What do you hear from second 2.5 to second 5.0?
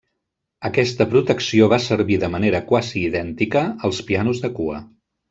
quasi idèntica als pianos de cua.